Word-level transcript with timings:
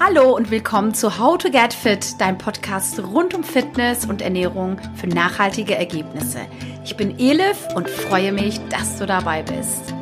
Hallo 0.00 0.36
und 0.36 0.52
willkommen 0.52 0.94
zu 0.94 1.18
How 1.18 1.36
to 1.38 1.50
Get 1.50 1.74
Fit, 1.74 2.20
dein 2.20 2.38
Podcast 2.38 3.00
rund 3.00 3.34
um 3.34 3.42
Fitness 3.42 4.06
und 4.06 4.22
Ernährung 4.22 4.80
für 4.94 5.08
nachhaltige 5.08 5.74
Ergebnisse. 5.74 6.46
Ich 6.84 6.96
bin 6.96 7.18
Elif 7.18 7.66
und 7.74 7.90
freue 7.90 8.30
mich, 8.30 8.60
dass 8.68 8.98
du 8.98 9.06
dabei 9.06 9.42
bist. 9.42 9.97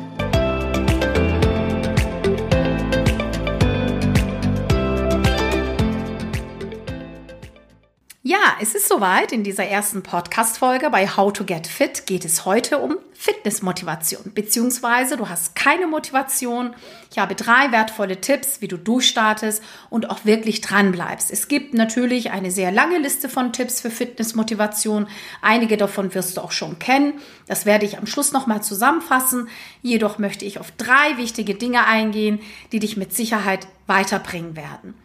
Es 8.59 8.73
ist 8.73 8.87
soweit. 8.87 9.31
In 9.31 9.43
dieser 9.43 9.65
ersten 9.65 10.01
Podcast-Folge 10.01 10.89
bei 10.89 11.07
How 11.07 11.31
to 11.31 11.43
Get 11.43 11.67
Fit 11.67 12.05
geht 12.05 12.25
es 12.25 12.45
heute 12.45 12.79
um 12.79 12.97
Fitnessmotivation. 13.13 14.31
Beziehungsweise 14.33 15.17
du 15.17 15.29
hast 15.29 15.55
keine 15.55 15.85
Motivation. 15.85 16.75
Ich 17.11 17.19
habe 17.19 17.35
drei 17.35 17.71
wertvolle 17.71 18.19
Tipps, 18.19 18.61
wie 18.61 18.67
du 18.67 18.77
durchstartest 18.77 19.63
und 19.89 20.09
auch 20.09 20.25
wirklich 20.25 20.61
dran 20.61 20.91
bleibst. 20.91 21.31
Es 21.31 21.47
gibt 21.47 21.73
natürlich 21.73 22.31
eine 22.31 22.49
sehr 22.49 22.71
lange 22.71 22.97
Liste 22.97 23.29
von 23.29 23.53
Tipps 23.53 23.81
für 23.81 23.91
Fitnessmotivation. 23.91 25.07
Einige 25.41 25.77
davon 25.77 26.13
wirst 26.15 26.37
du 26.37 26.41
auch 26.41 26.51
schon 26.51 26.79
kennen. 26.79 27.13
Das 27.47 27.65
werde 27.65 27.85
ich 27.85 27.97
am 27.97 28.07
Schluss 28.07 28.31
nochmal 28.31 28.63
zusammenfassen. 28.63 29.49
Jedoch 29.81 30.17
möchte 30.17 30.45
ich 30.45 30.59
auf 30.59 30.71
drei 30.77 31.17
wichtige 31.17 31.55
Dinge 31.55 31.85
eingehen, 31.85 32.39
die 32.71 32.79
dich 32.79 32.97
mit 32.97 33.13
Sicherheit 33.13 33.67
weiterbringen 33.85 34.55
werden. 34.55 34.95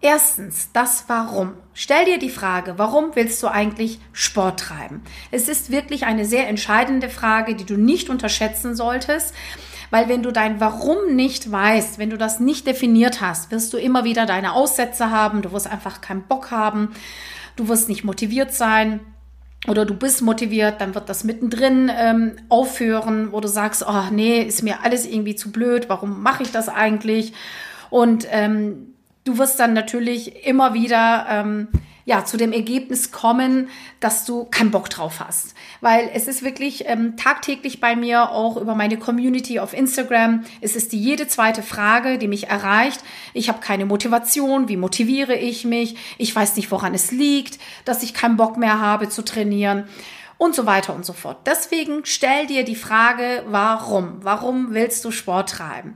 Erstens, 0.00 0.70
das 0.72 1.04
Warum. 1.08 1.54
Stell 1.74 2.04
dir 2.04 2.18
die 2.18 2.30
Frage, 2.30 2.74
warum 2.78 3.10
willst 3.14 3.42
du 3.42 3.48
eigentlich 3.48 3.98
Sport 4.12 4.60
treiben? 4.60 5.02
Es 5.32 5.48
ist 5.48 5.72
wirklich 5.72 6.06
eine 6.06 6.24
sehr 6.24 6.48
entscheidende 6.48 7.08
Frage, 7.08 7.56
die 7.56 7.64
du 7.64 7.76
nicht 7.76 8.08
unterschätzen 8.08 8.76
solltest. 8.76 9.34
Weil 9.90 10.08
wenn 10.08 10.22
du 10.22 10.30
dein 10.30 10.60
Warum 10.60 11.16
nicht 11.16 11.50
weißt, 11.50 11.98
wenn 11.98 12.10
du 12.10 12.18
das 12.18 12.40
nicht 12.40 12.66
definiert 12.66 13.20
hast, 13.20 13.50
wirst 13.50 13.72
du 13.72 13.78
immer 13.78 14.04
wieder 14.04 14.26
deine 14.26 14.52
Aussätze 14.52 15.10
haben, 15.10 15.42
du 15.42 15.50
wirst 15.50 15.66
einfach 15.66 16.00
keinen 16.00 16.22
Bock 16.22 16.50
haben, 16.50 16.92
du 17.56 17.68
wirst 17.68 17.88
nicht 17.88 18.04
motiviert 18.04 18.52
sein 18.52 19.00
oder 19.66 19.84
du 19.84 19.94
bist 19.94 20.22
motiviert, 20.22 20.80
dann 20.80 20.94
wird 20.94 21.08
das 21.08 21.24
mittendrin 21.24 21.90
ähm, 21.92 22.36
aufhören, 22.50 23.32
wo 23.32 23.40
du 23.40 23.48
sagst, 23.48 23.84
oh 23.88 24.04
nee, 24.12 24.42
ist 24.42 24.62
mir 24.62 24.84
alles 24.84 25.06
irgendwie 25.06 25.34
zu 25.34 25.50
blöd, 25.50 25.88
warum 25.88 26.22
mache 26.22 26.42
ich 26.42 26.52
das 26.52 26.68
eigentlich? 26.68 27.32
Und 27.90 28.26
ähm, 28.30 28.94
du 29.28 29.36
wirst 29.38 29.60
dann 29.60 29.74
natürlich 29.74 30.46
immer 30.46 30.72
wieder 30.72 31.26
ähm, 31.28 31.68
ja, 32.06 32.24
zu 32.24 32.38
dem 32.38 32.52
Ergebnis 32.52 33.12
kommen, 33.12 33.68
dass 34.00 34.24
du 34.24 34.46
keinen 34.46 34.70
Bock 34.70 34.88
drauf 34.88 35.20
hast. 35.20 35.54
Weil 35.82 36.08
es 36.14 36.26
ist 36.26 36.42
wirklich 36.42 36.84
ähm, 36.86 37.18
tagtäglich 37.18 37.80
bei 37.80 37.94
mir, 37.94 38.30
auch 38.30 38.56
über 38.56 38.74
meine 38.74 38.96
Community 38.96 39.60
auf 39.60 39.74
Instagram, 39.74 40.44
es 40.62 40.74
ist 40.74 40.92
die 40.92 40.98
jede 40.98 41.28
zweite 41.28 41.62
Frage, 41.62 42.16
die 42.16 42.26
mich 42.26 42.48
erreicht. 42.48 43.02
Ich 43.34 43.50
habe 43.50 43.60
keine 43.60 43.84
Motivation, 43.84 44.68
wie 44.68 44.78
motiviere 44.78 45.34
ich 45.34 45.66
mich? 45.66 45.96
Ich 46.16 46.34
weiß 46.34 46.56
nicht, 46.56 46.70
woran 46.70 46.94
es 46.94 47.10
liegt, 47.10 47.58
dass 47.84 48.02
ich 48.02 48.14
keinen 48.14 48.38
Bock 48.38 48.56
mehr 48.56 48.80
habe 48.80 49.10
zu 49.10 49.22
trainieren 49.22 49.84
und 50.38 50.54
so 50.54 50.64
weiter 50.64 50.94
und 50.94 51.04
so 51.04 51.12
fort. 51.12 51.36
Deswegen 51.44 52.00
stell 52.04 52.46
dir 52.46 52.64
die 52.64 52.76
Frage, 52.76 53.44
warum? 53.48 54.20
Warum 54.22 54.72
willst 54.72 55.04
du 55.04 55.10
Sport 55.10 55.50
treiben? 55.50 55.94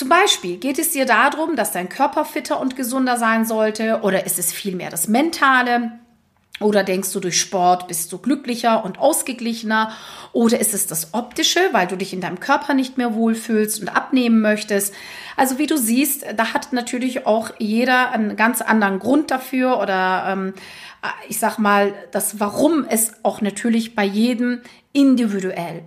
Zum 0.00 0.08
Beispiel 0.08 0.56
geht 0.56 0.78
es 0.78 0.92
dir 0.92 1.04
darum, 1.04 1.56
dass 1.56 1.72
dein 1.72 1.90
Körper 1.90 2.24
fitter 2.24 2.58
und 2.58 2.74
gesunder 2.74 3.18
sein 3.18 3.44
sollte 3.44 4.00
oder 4.00 4.24
ist 4.24 4.38
es 4.38 4.50
vielmehr 4.50 4.88
das 4.88 5.08
Mentale? 5.08 5.92
Oder 6.58 6.84
denkst 6.84 7.12
du, 7.12 7.20
durch 7.20 7.38
Sport 7.38 7.86
bist 7.86 8.10
du 8.10 8.16
glücklicher 8.16 8.82
und 8.82 8.98
ausgeglichener? 8.98 9.92
Oder 10.32 10.58
ist 10.58 10.72
es 10.72 10.86
das 10.86 11.12
Optische, 11.12 11.60
weil 11.72 11.86
du 11.86 11.98
dich 11.98 12.14
in 12.14 12.22
deinem 12.22 12.40
Körper 12.40 12.72
nicht 12.72 12.96
mehr 12.96 13.14
wohlfühlst 13.14 13.82
und 13.82 13.94
abnehmen 13.94 14.40
möchtest? 14.40 14.94
Also 15.36 15.58
wie 15.58 15.66
du 15.66 15.76
siehst, 15.76 16.24
da 16.34 16.54
hat 16.54 16.72
natürlich 16.72 17.26
auch 17.26 17.50
jeder 17.58 18.12
einen 18.12 18.36
ganz 18.36 18.62
anderen 18.62 19.00
Grund 19.00 19.30
dafür 19.30 19.80
oder 19.80 20.24
ähm, 20.28 20.54
ich 21.28 21.38
sag 21.38 21.58
mal, 21.58 21.92
das 22.10 22.40
Warum 22.40 22.86
ist 22.86 23.16
auch 23.22 23.42
natürlich 23.42 23.94
bei 23.94 24.04
jedem 24.04 24.62
individuell. 24.94 25.82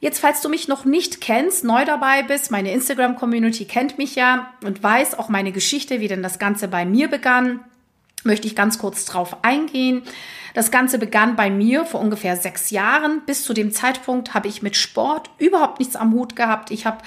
Jetzt, 0.00 0.20
falls 0.20 0.40
du 0.40 0.48
mich 0.48 0.66
noch 0.66 0.86
nicht 0.86 1.20
kennst, 1.20 1.62
neu 1.62 1.84
dabei 1.84 2.22
bist, 2.22 2.50
meine 2.50 2.72
Instagram-Community 2.72 3.66
kennt 3.66 3.98
mich 3.98 4.14
ja 4.14 4.50
und 4.64 4.82
weiß 4.82 5.18
auch 5.18 5.28
meine 5.28 5.52
Geschichte, 5.52 6.00
wie 6.00 6.08
denn 6.08 6.22
das 6.22 6.38
Ganze 6.38 6.68
bei 6.68 6.86
mir 6.86 7.08
begann, 7.08 7.60
möchte 8.24 8.46
ich 8.46 8.56
ganz 8.56 8.78
kurz 8.78 9.04
drauf 9.04 9.44
eingehen. 9.44 10.02
Das 10.54 10.70
Ganze 10.70 10.98
begann 10.98 11.36
bei 11.36 11.50
mir 11.50 11.84
vor 11.84 12.00
ungefähr 12.00 12.36
sechs 12.36 12.70
Jahren. 12.70 13.22
Bis 13.26 13.44
zu 13.44 13.52
dem 13.52 13.72
Zeitpunkt 13.72 14.34
habe 14.34 14.48
ich 14.48 14.62
mit 14.62 14.74
Sport 14.74 15.30
überhaupt 15.38 15.78
nichts 15.78 15.96
am 15.96 16.12
Hut 16.12 16.34
gehabt. 16.34 16.70
Ich 16.70 16.86
habe, 16.86 16.98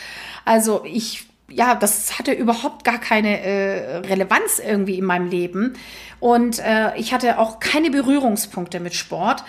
also 0.45 0.83
ich 0.85 1.25
ja, 1.49 1.75
das 1.75 2.17
hatte 2.17 2.31
überhaupt 2.31 2.83
gar 2.83 2.99
keine 2.99 3.39
äh, 3.41 3.97
Relevanz 3.97 4.59
irgendwie 4.59 4.97
in 4.97 5.05
meinem 5.05 5.29
Leben. 5.29 5.73
Und 6.19 6.59
äh, 6.59 6.95
ich 6.97 7.13
hatte 7.13 7.37
auch 7.37 7.59
keine 7.59 7.91
Berührungspunkte 7.91 8.79
mit 8.79 8.95
Sport. 8.95 9.43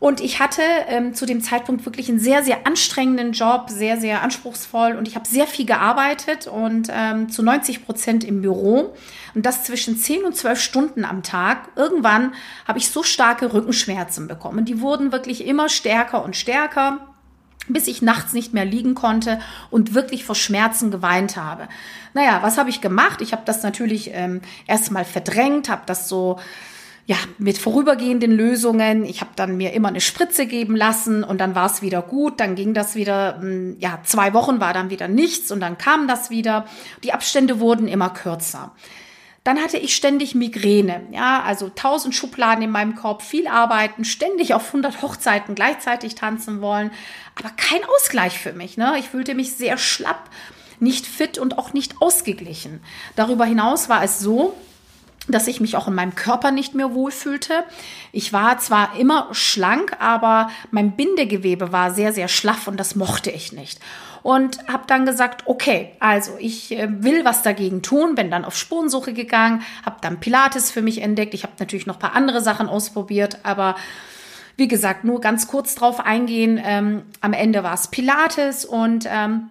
Und 0.00 0.20
ich 0.20 0.38
hatte 0.38 0.62
ähm, 0.86 1.12
zu 1.12 1.26
dem 1.26 1.42
Zeitpunkt 1.42 1.84
wirklich 1.84 2.08
einen 2.08 2.20
sehr, 2.20 2.44
sehr 2.44 2.66
anstrengenden 2.66 3.32
Job, 3.32 3.68
sehr, 3.68 4.00
sehr 4.00 4.22
anspruchsvoll. 4.22 4.94
Und 4.96 5.08
ich 5.08 5.16
habe 5.16 5.26
sehr 5.26 5.48
viel 5.48 5.66
gearbeitet 5.66 6.46
und 6.46 6.88
ähm, 6.92 7.28
zu 7.30 7.42
90 7.42 7.84
Prozent 7.84 8.22
im 8.22 8.40
Büro. 8.40 8.94
Und 9.34 9.44
das 9.44 9.64
zwischen 9.64 9.96
10 9.96 10.24
und 10.24 10.36
12 10.36 10.60
Stunden 10.60 11.04
am 11.04 11.24
Tag. 11.24 11.70
Irgendwann 11.74 12.34
habe 12.66 12.78
ich 12.78 12.90
so 12.90 13.02
starke 13.02 13.52
Rückenschmerzen 13.52 14.28
bekommen. 14.28 14.64
Die 14.64 14.80
wurden 14.80 15.10
wirklich 15.10 15.44
immer 15.44 15.68
stärker 15.68 16.24
und 16.24 16.36
stärker 16.36 17.00
bis 17.70 17.86
ich 17.86 18.00
nachts 18.00 18.32
nicht 18.32 18.54
mehr 18.54 18.64
liegen 18.64 18.94
konnte 18.94 19.40
und 19.70 19.92
wirklich 19.92 20.24
vor 20.24 20.34
Schmerzen 20.34 20.90
geweint 20.90 21.36
habe. 21.36 21.68
Naja, 22.14 22.38
was 22.42 22.56
habe 22.56 22.70
ich 22.70 22.80
gemacht? 22.80 23.20
Ich 23.20 23.32
habe 23.32 23.42
das 23.44 23.62
natürlich 23.62 24.10
ähm, 24.14 24.40
erstmal 24.66 25.04
verdrängt, 25.04 25.68
habe 25.68 25.82
das 25.84 26.08
so 26.08 26.38
ja, 27.08 27.16
mit 27.38 27.56
vorübergehenden 27.56 28.30
Lösungen. 28.32 29.06
Ich 29.06 29.22
habe 29.22 29.30
dann 29.34 29.56
mir 29.56 29.72
immer 29.72 29.88
eine 29.88 30.02
Spritze 30.02 30.44
geben 30.44 30.76
lassen 30.76 31.24
und 31.24 31.40
dann 31.40 31.54
war 31.54 31.64
es 31.64 31.80
wieder 31.80 32.02
gut. 32.02 32.38
Dann 32.38 32.54
ging 32.54 32.74
das 32.74 32.96
wieder, 32.96 33.38
hm, 33.40 33.76
ja, 33.80 34.00
zwei 34.04 34.34
Wochen 34.34 34.60
war 34.60 34.74
dann 34.74 34.90
wieder 34.90 35.08
nichts 35.08 35.50
und 35.50 35.60
dann 35.60 35.78
kam 35.78 36.06
das 36.06 36.28
wieder. 36.28 36.66
Die 37.04 37.14
Abstände 37.14 37.60
wurden 37.60 37.88
immer 37.88 38.10
kürzer. 38.10 38.72
Dann 39.42 39.58
hatte 39.58 39.78
ich 39.78 39.96
ständig 39.96 40.34
Migräne, 40.34 41.00
ja, 41.10 41.42
also 41.42 41.70
tausend 41.74 42.14
Schubladen 42.14 42.62
in 42.62 42.70
meinem 42.70 42.94
Kopf, 42.94 43.24
viel 43.24 43.48
arbeiten, 43.48 44.04
ständig 44.04 44.52
auf 44.52 44.66
100 44.66 45.00
Hochzeiten 45.00 45.54
gleichzeitig 45.54 46.14
tanzen 46.14 46.60
wollen, 46.60 46.90
aber 47.36 47.48
kein 47.56 47.80
Ausgleich 47.96 48.38
für 48.38 48.52
mich, 48.52 48.76
ne? 48.76 48.96
Ich 48.98 49.08
fühlte 49.08 49.34
mich 49.34 49.54
sehr 49.54 49.78
schlapp, 49.78 50.28
nicht 50.78 51.06
fit 51.06 51.38
und 51.38 51.56
auch 51.56 51.72
nicht 51.72 52.02
ausgeglichen. 52.02 52.82
Darüber 53.16 53.46
hinaus 53.46 53.88
war 53.88 54.04
es 54.04 54.18
so, 54.18 54.54
dass 55.28 55.46
ich 55.46 55.60
mich 55.60 55.76
auch 55.76 55.88
in 55.88 55.94
meinem 55.94 56.14
Körper 56.14 56.50
nicht 56.50 56.74
mehr 56.74 56.94
wohlfühlte. 56.94 57.64
Ich 58.12 58.32
war 58.32 58.58
zwar 58.58 58.98
immer 58.98 59.28
schlank, 59.32 59.96
aber 60.00 60.50
mein 60.70 60.96
Bindegewebe 60.96 61.72
war 61.72 61.92
sehr, 61.92 62.12
sehr 62.12 62.28
schlaff 62.28 62.66
und 62.66 62.78
das 62.78 62.94
mochte 62.94 63.30
ich 63.30 63.52
nicht. 63.52 63.80
Und 64.22 64.58
habe 64.66 64.84
dann 64.86 65.06
gesagt, 65.06 65.44
okay, 65.46 65.92
also 66.00 66.32
ich 66.38 66.72
äh, 66.72 66.88
will 67.02 67.24
was 67.24 67.42
dagegen 67.42 67.82
tun, 67.82 68.14
bin 68.14 68.30
dann 68.30 68.44
auf 68.44 68.56
Spurensuche 68.56 69.12
gegangen, 69.12 69.62
habe 69.84 69.96
dann 70.00 70.20
Pilates 70.20 70.70
für 70.70 70.82
mich 70.82 71.00
entdeckt. 71.00 71.34
Ich 71.34 71.44
habe 71.44 71.54
natürlich 71.58 71.86
noch 71.86 71.96
ein 71.96 72.00
paar 72.00 72.16
andere 72.16 72.40
Sachen 72.40 72.68
ausprobiert, 72.68 73.38
aber 73.44 73.76
wie 74.56 74.68
gesagt, 74.68 75.04
nur 75.04 75.20
ganz 75.20 75.46
kurz 75.46 75.76
drauf 75.76 76.00
eingehen. 76.00 76.60
Ähm, 76.62 77.02
am 77.20 77.32
Ende 77.32 77.62
war 77.62 77.74
es 77.74 77.88
Pilates 77.88 78.64
und 78.64 79.06
ähm, 79.08 79.50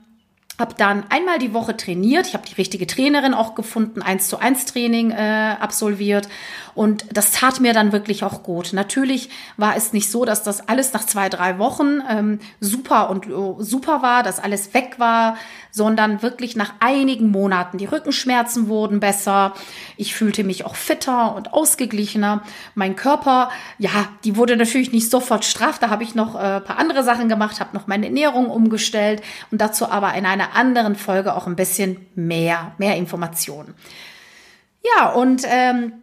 habe 0.59 0.73
dann 0.75 1.03
einmal 1.09 1.38
die 1.38 1.53
Woche 1.53 1.78
trainiert. 1.78 2.28
Ich 2.28 2.34
habe 2.34 2.47
die 2.47 2.56
richtige 2.56 2.88
Trainerin 2.88 3.34
auch 3.34 3.53
gefunden, 3.53 4.01
eins 4.01 4.28
zu 4.28 4.38
eins 4.40 4.66
Training 4.66 5.12
äh, 5.12 5.56
absolviert 5.59 6.28
und 6.77 7.05
das 7.11 7.31
tat 7.31 7.59
mir 7.59 7.73
dann 7.73 7.91
wirklich 7.91 8.23
auch 8.23 8.43
gut. 8.43 8.71
Natürlich 8.71 9.29
war 9.57 9.75
es 9.75 9.93
nicht 9.93 10.11
so, 10.11 10.25
dass 10.25 10.43
das 10.43 10.69
alles 10.69 10.93
nach 10.93 11.05
zwei 11.05 11.27
drei 11.27 11.57
Wochen 11.57 12.01
ähm, 12.07 12.39
super 12.59 13.09
und 13.09 13.27
uh, 13.27 13.55
super 13.59 14.03
war, 14.03 14.21
dass 14.21 14.39
alles 14.39 14.75
weg 14.75 14.99
war, 14.99 15.37
sondern 15.71 16.21
wirklich 16.21 16.55
nach 16.55 16.75
einigen 16.79 17.31
Monaten 17.31 17.79
die 17.79 17.85
Rückenschmerzen 17.85 18.67
wurden 18.67 18.99
besser. 18.99 19.53
Ich 19.96 20.13
fühlte 20.13 20.43
mich 20.43 20.66
auch 20.66 20.75
fitter 20.75 21.35
und 21.35 21.52
ausgeglichener. 21.52 22.43
Mein 22.75 22.96
Körper, 22.96 23.49
ja, 23.79 24.09
die 24.23 24.35
wurde 24.35 24.55
natürlich 24.55 24.91
nicht 24.91 25.09
sofort 25.09 25.46
straff. 25.46 25.79
Da 25.79 25.90
habe 25.90 26.03
ich 26.03 26.13
noch 26.13 26.35
äh, 26.35 26.61
paar 26.61 26.78
andere 26.78 27.03
Sachen 27.03 27.28
gemacht, 27.28 27.59
habe 27.59 27.75
noch 27.75 27.87
meine 27.87 28.05
Ernährung 28.05 28.52
umgestellt 28.52 29.23
und 29.49 29.61
dazu 29.61 29.90
aber 29.90 30.13
in 30.13 30.28
einer 30.28 30.55
anderen 30.55 30.96
Folge 30.96 31.35
auch 31.35 31.47
ein 31.47 31.55
bisschen 31.55 32.05
mehr, 32.13 32.73
mehr 32.78 32.97
Informationen. 32.97 33.73
Ja, 34.96 35.09
und 35.09 35.41
ähm, 35.47 35.93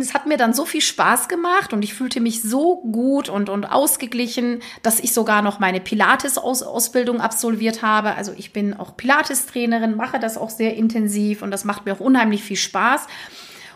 es 0.00 0.14
hat 0.14 0.26
mir 0.26 0.36
dann 0.36 0.52
so 0.52 0.64
viel 0.64 0.80
Spaß 0.80 1.28
gemacht 1.28 1.72
und 1.72 1.82
ich 1.82 1.94
fühlte 1.94 2.20
mich 2.20 2.42
so 2.42 2.76
gut 2.82 3.28
und, 3.28 3.48
und 3.48 3.66
ausgeglichen, 3.66 4.60
dass 4.82 5.00
ich 5.00 5.12
sogar 5.12 5.42
noch 5.42 5.58
meine 5.58 5.80
Pilates-Ausbildung 5.80 7.20
absolviert 7.20 7.82
habe. 7.82 8.14
Also 8.14 8.32
ich 8.36 8.52
bin 8.52 8.74
auch 8.74 8.96
Pilates-Trainerin, 8.96 9.96
mache 9.96 10.18
das 10.18 10.38
auch 10.38 10.50
sehr 10.50 10.76
intensiv 10.76 11.42
und 11.42 11.50
das 11.50 11.64
macht 11.64 11.86
mir 11.86 11.94
auch 11.94 12.00
unheimlich 12.00 12.42
viel 12.42 12.56
Spaß. 12.56 13.06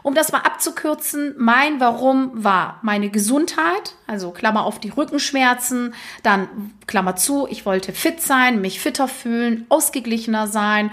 Um 0.03 0.15
das 0.15 0.33
mal 0.33 0.41
abzukürzen, 0.41 1.35
mein 1.39 1.81
Warum 1.81 2.31
war 2.35 2.79
meine 2.83 3.09
Gesundheit, 3.09 3.95
also 4.07 4.33
Klammer 4.33 4.67
auf 4.67 4.79
die 4.79 4.91
Rückenschmerzen, 4.91 5.95
dann 6.23 6.75
Klammer 6.87 7.17
zu, 7.17 7.47
ich 7.49 7.65
wollte 7.65 7.95
fit 7.95 8.21
sein, 8.21 8.61
mich 8.61 8.81
fitter 8.81 9.09
fühlen, 9.09 9.65
ausgeglichener 9.71 10.47
sein 10.47 10.91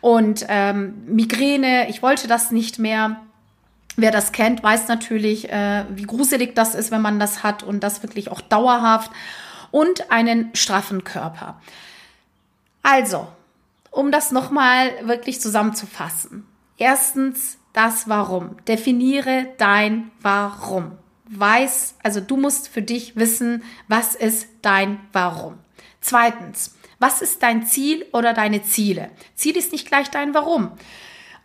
Und 0.00 0.46
ähm, 0.48 1.02
Migräne, 1.06 1.90
ich 1.90 2.02
wollte 2.02 2.28
das 2.28 2.50
nicht 2.50 2.78
mehr. 2.78 3.25
Wer 3.96 4.10
das 4.10 4.32
kennt, 4.32 4.62
weiß 4.62 4.88
natürlich, 4.88 5.50
äh, 5.50 5.84
wie 5.90 6.02
gruselig 6.02 6.54
das 6.54 6.74
ist, 6.74 6.90
wenn 6.90 7.00
man 7.00 7.18
das 7.18 7.42
hat 7.42 7.62
und 7.62 7.80
das 7.80 8.02
wirklich 8.02 8.30
auch 8.30 8.40
dauerhaft. 8.40 9.10
Und 9.70 10.10
einen 10.10 10.54
straffen 10.54 11.02
Körper. 11.02 11.60
Also, 12.82 13.26
um 13.90 14.12
das 14.12 14.30
nochmal 14.30 14.90
wirklich 15.02 15.40
zusammenzufassen. 15.40 16.46
Erstens 16.78 17.58
das 17.72 18.08
Warum. 18.08 18.56
Definiere 18.66 19.48
dein 19.58 20.10
Warum. 20.20 20.92
Weiß, 21.28 21.96
also 22.02 22.20
du 22.20 22.36
musst 22.36 22.68
für 22.68 22.82
dich 22.82 23.16
wissen, 23.16 23.64
was 23.88 24.14
ist 24.14 24.48
dein 24.62 25.00
Warum. 25.12 25.58
Zweitens, 26.00 26.76
was 26.98 27.20
ist 27.20 27.42
dein 27.42 27.66
Ziel 27.66 28.06
oder 28.12 28.32
deine 28.32 28.62
Ziele? 28.62 29.10
Ziel 29.34 29.56
ist 29.56 29.72
nicht 29.72 29.88
gleich 29.88 30.08
dein 30.10 30.34
Warum. 30.34 30.70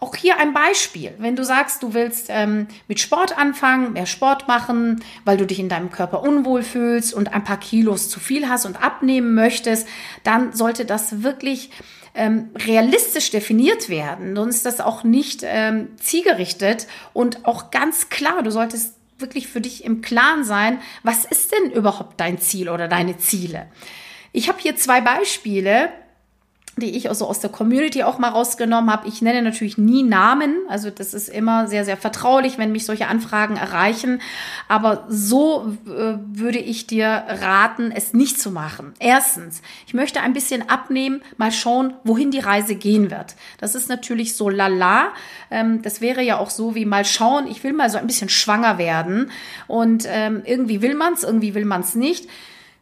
Auch 0.03 0.15
hier 0.15 0.39
ein 0.39 0.51
Beispiel. 0.51 1.13
Wenn 1.19 1.35
du 1.35 1.43
sagst, 1.43 1.83
du 1.83 1.93
willst 1.93 2.25
ähm, 2.29 2.67
mit 2.87 2.99
Sport 2.99 3.37
anfangen, 3.37 3.93
mehr 3.93 4.07
Sport 4.07 4.47
machen, 4.47 5.03
weil 5.25 5.37
du 5.37 5.45
dich 5.45 5.59
in 5.59 5.69
deinem 5.69 5.91
Körper 5.91 6.23
unwohl 6.23 6.63
fühlst 6.63 7.13
und 7.13 7.31
ein 7.31 7.43
paar 7.43 7.59
Kilos 7.59 8.09
zu 8.09 8.19
viel 8.19 8.49
hast 8.49 8.65
und 8.65 8.81
abnehmen 8.81 9.35
möchtest, 9.35 9.87
dann 10.23 10.53
sollte 10.53 10.85
das 10.85 11.21
wirklich 11.21 11.69
ähm, 12.15 12.49
realistisch 12.55 13.29
definiert 13.29 13.89
werden. 13.89 14.35
Sonst 14.35 14.55
ist 14.55 14.65
das 14.65 14.81
auch 14.81 15.03
nicht 15.03 15.41
ähm, 15.43 15.89
zielgerichtet 15.97 16.87
und 17.13 17.45
auch 17.45 17.69
ganz 17.69 18.09
klar. 18.09 18.41
Du 18.41 18.49
solltest 18.49 18.95
wirklich 19.19 19.47
für 19.47 19.61
dich 19.61 19.85
im 19.85 20.01
Klaren 20.01 20.43
sein, 20.43 20.79
was 21.03 21.25
ist 21.25 21.53
denn 21.53 21.71
überhaupt 21.71 22.19
dein 22.19 22.39
Ziel 22.39 22.69
oder 22.69 22.87
deine 22.87 23.19
Ziele? 23.19 23.67
Ich 24.31 24.49
habe 24.49 24.59
hier 24.59 24.75
zwei 24.75 24.99
Beispiele, 24.99 25.89
die 26.77 26.95
ich 26.95 27.09
also 27.09 27.27
aus 27.27 27.39
der 27.39 27.49
Community 27.49 28.03
auch 28.03 28.17
mal 28.17 28.29
rausgenommen 28.29 28.89
habe. 28.89 29.07
Ich 29.07 29.21
nenne 29.21 29.41
natürlich 29.41 29.77
nie 29.77 30.03
Namen, 30.03 30.55
also 30.69 30.89
das 30.89 31.13
ist 31.13 31.27
immer 31.27 31.67
sehr, 31.67 31.83
sehr 31.83 31.97
vertraulich, 31.97 32.57
wenn 32.57 32.71
mich 32.71 32.85
solche 32.85 33.07
Anfragen 33.07 33.57
erreichen. 33.57 34.21
Aber 34.69 35.05
so 35.09 35.77
äh, 35.85 36.15
würde 36.25 36.59
ich 36.59 36.87
dir 36.87 37.23
raten, 37.27 37.91
es 37.93 38.13
nicht 38.13 38.39
zu 38.39 38.51
machen. 38.51 38.93
Erstens, 38.99 39.61
ich 39.85 39.93
möchte 39.93 40.21
ein 40.21 40.33
bisschen 40.33 40.69
abnehmen, 40.69 41.21
mal 41.37 41.51
schauen, 41.51 41.93
wohin 42.03 42.31
die 42.31 42.39
Reise 42.39 42.75
gehen 42.75 43.11
wird. 43.11 43.35
Das 43.59 43.75
ist 43.75 43.89
natürlich 43.89 44.35
so 44.35 44.49
lala. 44.49 45.09
Ähm, 45.49 45.81
das 45.81 45.99
wäre 45.99 46.21
ja 46.21 46.37
auch 46.37 46.49
so 46.49 46.73
wie 46.73 46.85
mal 46.85 47.03
schauen, 47.03 47.47
ich 47.47 47.63
will 47.63 47.73
mal 47.73 47.89
so 47.89 47.97
ein 47.97 48.07
bisschen 48.07 48.29
schwanger 48.29 48.77
werden. 48.77 49.29
Und 49.67 50.05
ähm, 50.07 50.41
irgendwie 50.45 50.81
will 50.81 50.95
man 50.95 51.13
es, 51.13 51.23
irgendwie 51.23 51.53
will 51.53 51.65
man 51.65 51.81
es 51.81 51.95
nicht. 51.95 52.29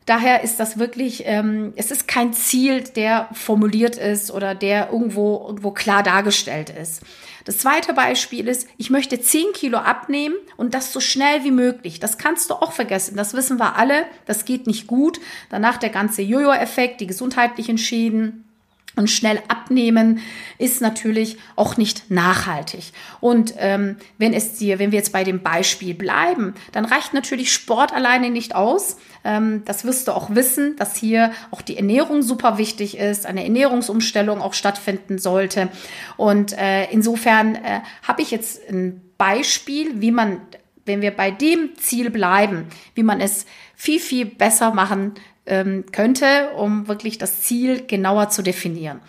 Daher 0.09 0.41
ist 0.41 0.59
das 0.59 0.79
wirklich, 0.79 1.21
ähm, 1.27 1.71
es 1.75 1.91
ist 1.91 2.07
kein 2.07 2.33
Ziel, 2.33 2.81
der 2.81 3.29
formuliert 3.31 3.95
ist 3.95 4.31
oder 4.31 4.56
der 4.56 4.89
irgendwo, 4.91 5.45
irgendwo 5.45 5.69
klar 5.69 6.01
dargestellt 6.01 6.71
ist. 6.71 7.03
Das 7.45 7.59
zweite 7.59 7.94
Beispiel 7.94 8.47
ist, 8.47 8.67
ich 8.77 8.89
möchte 8.89 9.21
10 9.21 9.53
Kilo 9.53 9.77
abnehmen 9.77 10.33
und 10.57 10.73
das 10.73 10.94
so 10.94 11.00
schnell 11.00 11.44
wie 11.44 11.51
möglich. 11.51 12.00
Das 12.00 12.17
kannst 12.17 12.50
du 12.50 12.56
auch 12.56 12.71
vergessen. 12.71 13.17
Das 13.17 13.35
wissen 13.35 13.59
wir 13.59 13.75
alle. 13.75 14.07
Das 14.25 14.45
geht 14.45 14.65
nicht 14.65 14.88
gut. 14.88 15.19
Danach 15.51 15.77
der 15.77 15.89
ganze 15.89 16.23
Jojo-Effekt, 16.23 17.01
die 17.01 17.07
gesundheitlichen 17.07 17.77
Schäden 17.77 18.49
und 18.95 19.09
schnell 19.09 19.41
abnehmen 19.47 20.19
ist 20.57 20.81
natürlich 20.81 21.38
auch 21.56 21.77
nicht 21.77 22.09
nachhaltig. 22.09 22.91
Und 23.21 23.53
ähm, 23.57 23.97
wenn 24.18 24.33
es 24.33 24.57
dir, 24.57 24.80
wenn 24.80 24.91
wir 24.91 24.97
jetzt 24.97 25.13
bei 25.13 25.24
dem 25.24 25.41
Beispiel 25.41 25.94
bleiben, 25.94 26.53
dann 26.71 26.86
reicht 26.86 27.13
natürlich 27.13 27.53
Sport 27.53 27.94
alleine 27.94 28.30
nicht 28.30 28.56
aus. 28.56 28.97
Ähm, 29.24 29.63
das 29.65 29.86
wirst 29.86 30.07
du 30.07 30.12
auch 30.12 30.36
wissen, 30.36 30.75
dass 30.75 30.95
hier 30.95 31.31
auch 31.51 31.62
die 31.62 31.77
Ernährung 31.77 32.24
super 32.24 32.57
wichtig 32.57 32.97
ist, 32.97 33.25
eine 33.25 33.44
Ernährungsumstellung 33.44 34.41
auch 34.41 34.53
stattfinden 34.53 35.18
sollte. 35.18 35.69
Und 36.18 36.57
äh, 36.57 36.86
insofern 36.91 37.56
äh, 37.56 37.81
habe 38.07 38.21
ich 38.21 38.31
jetzt 38.31 38.69
ein 38.69 39.01
Beispiel, 39.18 40.01
wie 40.01 40.12
man, 40.12 40.41
wenn 40.86 41.01
wir 41.01 41.12
bei 41.12 41.30
dem 41.31 41.75
Ziel 41.77 42.09
bleiben, 42.09 42.65
wie 42.95 43.03
man 43.03 43.21
es 43.21 43.45
viel, 43.75 44.00
viel 44.00 44.25
besser 44.25 44.74
machen 44.74 45.13
ähm, 45.50 45.86
könnte, 45.92 46.51
um 46.56 46.88
wirklich 46.88 47.18
das 47.18 47.42
Ziel 47.42 47.86
genauer 47.86 48.30
zu 48.30 48.42
definieren. 48.42 49.01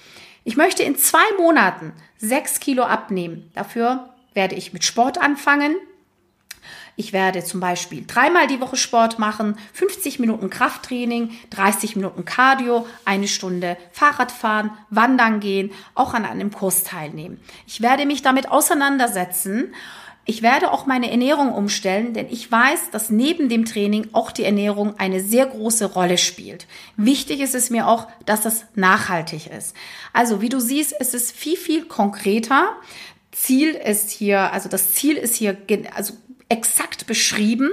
Ich 0.42 0.56
möchte 0.56 0.82
in 0.82 0.96
zwei 0.96 1.22
Monaten 1.38 1.92
sechs 2.18 2.60
Kilo 2.60 2.82
abnehmen. 2.82 3.50
Dafür 3.54 4.10
werde 4.34 4.54
ich 4.56 4.72
mit 4.72 4.84
Sport 4.84 5.20
anfangen. 5.20 5.76
Ich 6.96 7.12
werde 7.12 7.42
zum 7.44 7.60
Beispiel 7.60 8.04
dreimal 8.06 8.46
die 8.46 8.60
Woche 8.60 8.76
Sport 8.76 9.18
machen, 9.18 9.56
50 9.72 10.18
Minuten 10.18 10.50
Krafttraining, 10.50 11.30
30 11.50 11.96
Minuten 11.96 12.24
Cardio, 12.24 12.86
eine 13.04 13.28
Stunde 13.28 13.78
Fahrrad 13.92 14.30
fahren, 14.30 14.70
wandern 14.90 15.40
gehen, 15.40 15.70
auch 15.94 16.12
an 16.12 16.26
einem 16.26 16.50
Kurs 16.50 16.84
teilnehmen. 16.84 17.40
Ich 17.66 17.80
werde 17.80 18.04
mich 18.04 18.22
damit 18.22 18.50
auseinandersetzen 18.50 19.74
ich 20.26 20.42
werde 20.42 20.70
auch 20.70 20.86
meine 20.86 21.10
Ernährung 21.10 21.52
umstellen, 21.52 22.12
denn 22.12 22.26
ich 22.30 22.50
weiß, 22.50 22.90
dass 22.90 23.10
neben 23.10 23.48
dem 23.48 23.64
Training 23.64 24.08
auch 24.12 24.30
die 24.30 24.44
Ernährung 24.44 24.98
eine 24.98 25.20
sehr 25.20 25.46
große 25.46 25.86
Rolle 25.86 26.18
spielt. 26.18 26.66
Wichtig 26.96 27.40
ist 27.40 27.54
es 27.54 27.70
mir 27.70 27.88
auch, 27.88 28.06
dass 28.26 28.42
das 28.42 28.66
nachhaltig 28.74 29.48
ist. 29.48 29.74
Also, 30.12 30.40
wie 30.40 30.48
du 30.48 30.60
siehst, 30.60 30.94
es 30.98 31.14
ist 31.14 31.32
viel, 31.32 31.56
viel 31.56 31.86
konkreter. 31.86 32.76
Ziel 33.32 33.70
ist 33.70 34.10
hier, 34.10 34.52
also 34.52 34.68
das 34.68 34.92
Ziel 34.92 35.16
ist 35.16 35.36
hier, 35.36 35.56
also 35.94 36.14
exakt 36.50 37.06
beschrieben 37.06 37.70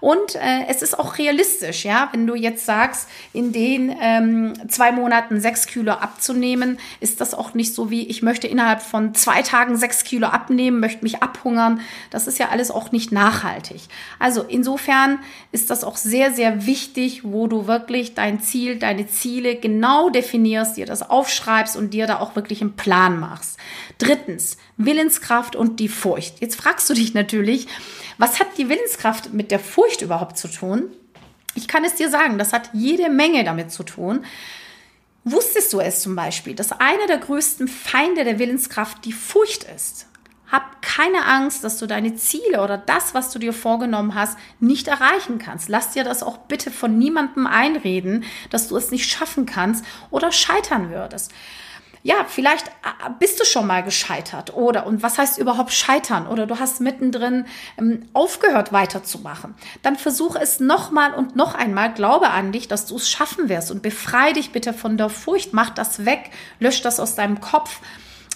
und 0.00 0.36
äh, 0.36 0.66
es 0.68 0.82
ist 0.82 0.98
auch 0.98 1.18
realistisch, 1.18 1.84
ja. 1.84 2.08
Wenn 2.12 2.26
du 2.26 2.36
jetzt 2.36 2.64
sagst, 2.64 3.08
in 3.32 3.52
den 3.52 3.94
ähm, 4.00 4.54
zwei 4.68 4.92
Monaten 4.92 5.40
sechs 5.40 5.66
Kilo 5.66 5.92
abzunehmen, 5.92 6.78
ist 7.00 7.20
das 7.20 7.34
auch 7.34 7.54
nicht 7.54 7.74
so 7.74 7.90
wie, 7.90 8.06
ich 8.06 8.22
möchte 8.22 8.46
innerhalb 8.46 8.82
von 8.82 9.14
zwei 9.14 9.42
Tagen 9.42 9.76
sechs 9.76 10.04
Kilo 10.04 10.28
abnehmen, 10.28 10.78
möchte 10.78 11.02
mich 11.02 11.22
abhungern. 11.22 11.80
Das 12.10 12.28
ist 12.28 12.38
ja 12.38 12.50
alles 12.50 12.70
auch 12.70 12.92
nicht 12.92 13.10
nachhaltig. 13.10 13.82
Also 14.20 14.42
insofern 14.42 15.18
ist 15.50 15.68
das 15.68 15.82
auch 15.82 15.96
sehr, 15.96 16.32
sehr 16.32 16.66
wichtig, 16.66 17.22
wo 17.24 17.48
du 17.48 17.66
wirklich 17.66 18.14
dein 18.14 18.40
Ziel, 18.40 18.78
deine 18.78 19.08
Ziele 19.08 19.56
genau 19.56 20.08
definierst, 20.08 20.76
dir 20.76 20.86
das 20.86 21.08
aufschreibst 21.08 21.76
und 21.76 21.92
dir 21.92 22.06
da 22.06 22.20
auch 22.20 22.36
wirklich 22.36 22.60
einen 22.60 22.76
Plan 22.76 23.18
machst. 23.18 23.58
Drittens, 23.98 24.56
Willenskraft 24.76 25.56
und 25.56 25.80
die 25.80 25.88
Furcht. 25.88 26.40
Jetzt 26.40 26.56
fragst 26.56 26.88
du 26.88 26.94
dich 26.94 27.12
natürlich, 27.12 27.66
was 28.20 28.38
hat 28.38 28.58
die 28.58 28.68
Willenskraft 28.68 29.32
mit 29.32 29.50
der 29.50 29.58
Furcht 29.58 30.02
überhaupt 30.02 30.36
zu 30.36 30.46
tun? 30.46 30.90
Ich 31.54 31.68
kann 31.68 31.84
es 31.84 31.94
dir 31.94 32.10
sagen, 32.10 32.36
das 32.36 32.52
hat 32.52 32.68
jede 32.74 33.08
Menge 33.08 33.44
damit 33.44 33.72
zu 33.72 33.82
tun. 33.82 34.26
Wusstest 35.24 35.72
du 35.72 35.80
es 35.80 36.02
zum 36.02 36.16
Beispiel, 36.16 36.54
dass 36.54 36.70
einer 36.70 37.06
der 37.06 37.16
größten 37.16 37.66
Feinde 37.66 38.24
der 38.24 38.38
Willenskraft 38.38 39.06
die 39.06 39.14
Furcht 39.14 39.64
ist? 39.64 40.06
Hab 40.52 40.82
keine 40.82 41.24
Angst, 41.24 41.64
dass 41.64 41.78
du 41.78 41.86
deine 41.86 42.14
Ziele 42.14 42.62
oder 42.62 42.76
das, 42.76 43.14
was 43.14 43.32
du 43.32 43.38
dir 43.38 43.54
vorgenommen 43.54 44.14
hast, 44.14 44.36
nicht 44.58 44.88
erreichen 44.88 45.38
kannst. 45.38 45.70
Lass 45.70 45.92
dir 45.92 46.04
das 46.04 46.22
auch 46.22 46.36
bitte 46.36 46.70
von 46.70 46.98
niemandem 46.98 47.46
einreden, 47.46 48.24
dass 48.50 48.68
du 48.68 48.76
es 48.76 48.90
nicht 48.90 49.10
schaffen 49.10 49.46
kannst 49.46 49.82
oder 50.10 50.30
scheitern 50.30 50.90
würdest 50.90 51.32
ja, 52.02 52.24
vielleicht 52.26 52.68
äh, 52.68 53.10
bist 53.18 53.40
du 53.40 53.44
schon 53.44 53.66
mal 53.66 53.82
gescheitert 53.82 54.54
oder? 54.54 54.86
Und 54.86 55.02
was 55.02 55.18
heißt 55.18 55.38
überhaupt 55.38 55.72
scheitern? 55.72 56.26
Oder 56.26 56.46
du 56.46 56.58
hast 56.58 56.80
mittendrin 56.80 57.44
ähm, 57.78 58.08
aufgehört 58.14 58.72
weiterzumachen. 58.72 59.54
Dann 59.82 59.96
versuche 59.96 60.38
es 60.40 60.60
nochmal 60.60 61.12
und 61.12 61.36
noch 61.36 61.54
einmal, 61.54 61.92
glaube 61.92 62.30
an 62.30 62.52
dich, 62.52 62.68
dass 62.68 62.86
du 62.86 62.96
es 62.96 63.10
schaffen 63.10 63.48
wirst. 63.50 63.70
Und 63.70 63.82
befreie 63.82 64.32
dich 64.32 64.50
bitte 64.50 64.72
von 64.72 64.96
der 64.96 65.10
Furcht, 65.10 65.52
mach 65.52 65.70
das 65.70 66.06
weg, 66.06 66.30
lösch 66.58 66.80
das 66.80 67.00
aus 67.00 67.16
deinem 67.16 67.40
Kopf. 67.40 67.80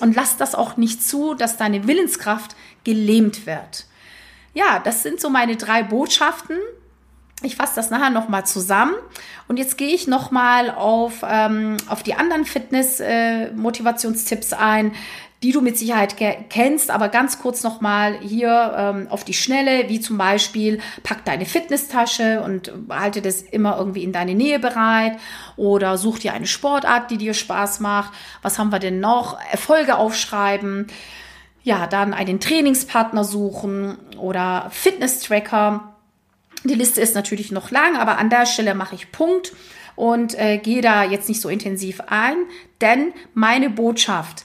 Und 0.01 0.15
lass 0.15 0.37
das 0.37 0.55
auch 0.55 0.77
nicht 0.77 1.03
zu, 1.07 1.35
dass 1.35 1.57
deine 1.57 1.87
Willenskraft 1.87 2.57
gelähmt 2.83 3.47
wird. 3.47 3.87
Ja, 4.53 4.79
das 4.79 5.03
sind 5.03 5.21
so 5.21 5.31
meine 5.31 5.57
drei 5.57 5.83
Botschaften, 5.83 6.59
ich 7.43 7.57
fasse 7.57 7.75
das 7.77 7.91
nachher 7.91 8.11
nochmal 8.11 8.47
zusammen. 8.47 8.95
Und 9.49 9.59
jetzt 9.59 9.77
gehe 9.77 9.95
ich 9.95 10.07
nochmal 10.07 10.71
auf, 10.71 11.23
ähm, 11.29 11.77
auf 11.89 12.03
die 12.03 12.15
anderen 12.15 12.45
Fitness-Motivationstipps 12.45 14.53
äh, 14.53 14.57
ein, 14.57 14.93
die 15.43 15.53
du 15.53 15.61
mit 15.61 15.77
Sicherheit 15.77 16.17
kennst, 16.49 16.91
aber 16.91 17.11
ganz 17.11 17.39
kurz 17.39 17.63
nochmal 17.63 18.19
hier 18.21 18.75
ähm, 18.79 19.09
auf 19.11 19.25
die 19.25 19.35
Schnelle, 19.35 19.91
wie 19.91 20.01
zum 20.01 20.17
Beispiel, 20.17 20.81
pack 21.03 21.27
deine 21.27 21.45
Fitnesstasche 21.45 22.41
und 22.41 22.73
halte 22.89 23.21
das 23.21 23.43
immer 23.43 23.77
irgendwie 23.77 24.05
in 24.05 24.13
deine 24.13 24.35
Nähe 24.35 24.59
bereit 24.59 25.19
oder 25.57 25.99
such 25.99 26.21
dir 26.21 26.33
eine 26.33 26.47
Sportart, 26.47 27.11
die 27.11 27.19
dir 27.19 27.35
Spaß 27.35 27.81
macht. 27.81 28.15
Was 28.41 28.59
haben 28.59 28.73
wir 28.73 28.79
denn 28.79 29.01
noch? 29.01 29.39
Erfolge 29.51 29.99
aufschreiben. 29.99 30.87
Ja, 31.63 31.89
dann 31.89 32.15
einen 32.15 32.41
Trainingspartner 32.41 33.25
suchen 33.25 33.99
oder 34.17 34.71
Fitness-Tracker 34.71 35.94
die 36.65 36.75
Liste 36.75 37.01
ist 37.01 37.15
natürlich 37.15 37.53
noch 37.53 37.71
lang, 37.71 37.97
aber 37.97 38.19
an 38.19 38.31
der 38.31 38.47
Stelle 38.47 38.75
mache 38.75 38.95
ich 38.95 39.13
Punkt 39.13 39.53
und 39.97 40.39
äh, 40.39 40.59
gehe 40.59 40.83
da 40.83 41.05
jetzt 41.05 41.29
nicht 41.29 41.41
so 41.41 41.49
intensiv 41.49 42.01
ein, 42.07 42.37
denn 42.81 43.13
meine 43.35 43.71
Botschaft 43.71 44.45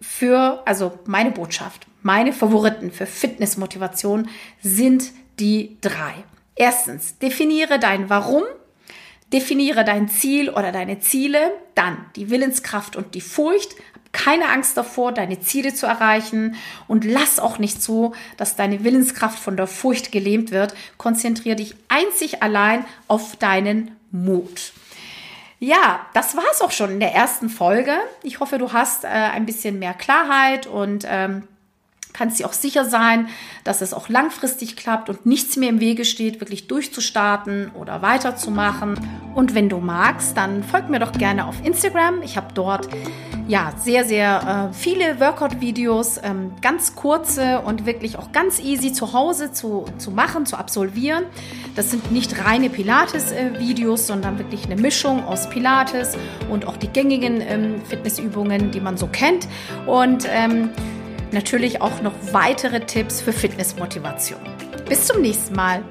für, 0.00 0.62
also 0.66 0.98
meine 1.06 1.32
Botschaft, 1.32 1.86
meine 2.02 2.32
Favoriten 2.32 2.92
für 2.92 3.06
Fitnessmotivation 3.06 4.28
sind 4.62 5.10
die 5.40 5.76
drei. 5.80 6.14
Erstens, 6.54 7.18
definiere 7.18 7.78
dein 7.78 8.08
Warum, 8.08 8.44
definiere 9.32 9.84
dein 9.84 10.08
Ziel 10.08 10.48
oder 10.48 10.72
deine 10.72 11.00
Ziele, 11.00 11.52
dann 11.74 12.06
die 12.14 12.30
Willenskraft 12.30 12.96
und 12.96 13.14
die 13.14 13.20
Furcht, 13.20 13.74
keine 14.16 14.48
Angst 14.48 14.78
davor, 14.78 15.12
deine 15.12 15.40
Ziele 15.40 15.74
zu 15.74 15.84
erreichen 15.84 16.56
und 16.88 17.04
lass 17.04 17.38
auch 17.38 17.58
nicht 17.58 17.82
zu, 17.82 18.14
dass 18.38 18.56
deine 18.56 18.82
Willenskraft 18.82 19.38
von 19.38 19.58
der 19.58 19.66
Furcht 19.66 20.10
gelähmt 20.10 20.52
wird. 20.52 20.74
Konzentriere 20.96 21.56
dich 21.56 21.76
einzig 21.88 22.42
allein 22.42 22.86
auf 23.08 23.36
deinen 23.36 23.94
Mut. 24.10 24.72
Ja, 25.58 26.06
das 26.14 26.34
war 26.34 26.44
es 26.50 26.62
auch 26.62 26.70
schon 26.70 26.92
in 26.92 27.00
der 27.00 27.14
ersten 27.14 27.50
Folge. 27.50 27.92
Ich 28.22 28.40
hoffe, 28.40 28.56
du 28.56 28.72
hast 28.72 29.04
äh, 29.04 29.08
ein 29.08 29.44
bisschen 29.44 29.78
mehr 29.78 29.94
Klarheit 29.94 30.66
und 30.66 31.06
ähm, 31.06 31.46
kannst 32.16 32.38
dir 32.38 32.46
auch 32.46 32.52
sicher 32.52 32.84
sein, 32.84 33.28
dass 33.64 33.82
es 33.82 33.92
auch 33.92 34.08
langfristig 34.08 34.76
klappt 34.76 35.10
und 35.10 35.26
nichts 35.26 35.56
mehr 35.56 35.68
im 35.68 35.80
Wege 35.80 36.04
steht, 36.04 36.40
wirklich 36.40 36.66
durchzustarten 36.66 37.70
oder 37.74 38.00
weiterzumachen. 38.00 38.98
Und 39.34 39.54
wenn 39.54 39.68
du 39.68 39.78
magst, 39.78 40.36
dann 40.36 40.64
folg 40.64 40.88
mir 40.88 40.98
doch 40.98 41.12
gerne 41.12 41.46
auf 41.46 41.56
Instagram. 41.64 42.22
Ich 42.22 42.36
habe 42.36 42.48
dort 42.54 42.88
ja 43.48 43.72
sehr, 43.76 44.04
sehr 44.04 44.70
äh, 44.70 44.74
viele 44.74 45.20
Workout-Videos, 45.20 46.18
ähm, 46.22 46.52
ganz 46.62 46.96
kurze 46.96 47.60
und 47.60 47.86
wirklich 47.86 48.18
auch 48.18 48.32
ganz 48.32 48.58
easy 48.60 48.92
zu 48.92 49.12
Hause 49.12 49.52
zu, 49.52 49.84
zu 49.98 50.10
machen, 50.10 50.46
zu 50.46 50.56
absolvieren. 50.56 51.24
Das 51.74 51.90
sind 51.90 52.10
nicht 52.10 52.44
reine 52.44 52.70
Pilates-Videos, 52.70 54.02
äh, 54.02 54.06
sondern 54.06 54.38
wirklich 54.38 54.64
eine 54.64 54.80
Mischung 54.80 55.24
aus 55.24 55.48
Pilates 55.50 56.16
und 56.50 56.66
auch 56.66 56.76
die 56.76 56.88
gängigen 56.88 57.40
ähm, 57.40 57.82
Fitnessübungen, 57.84 58.70
die 58.70 58.80
man 58.80 58.96
so 58.96 59.06
kennt. 59.06 59.46
Und 59.86 60.26
ähm, 60.28 60.70
natürlich 61.32 61.80
auch 61.80 62.02
noch 62.02 62.14
weitere 62.32 62.80
Tipps 62.80 63.20
für 63.20 63.32
Fitnessmotivation. 63.32 64.40
Bis 64.88 65.06
zum 65.06 65.20
nächsten 65.20 65.54
Mal. 65.54 65.82